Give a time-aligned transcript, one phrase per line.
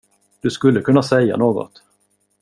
[0.41, 1.83] Du skulle kunna säga något.